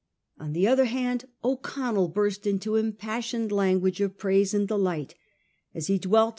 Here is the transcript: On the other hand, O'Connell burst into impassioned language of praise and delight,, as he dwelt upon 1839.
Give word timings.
On 0.39 0.53
the 0.53 0.67
other 0.67 0.85
hand, 0.85 1.25
O'Connell 1.43 2.07
burst 2.07 2.47
into 2.47 2.75
impassioned 2.75 3.51
language 3.51 4.01
of 4.01 4.17
praise 4.17 4.51
and 4.51 4.67
delight,, 4.67 5.13
as 5.75 5.85
he 5.85 5.99
dwelt 5.99 6.05
upon 6.09 6.19
1839. 6.29 6.29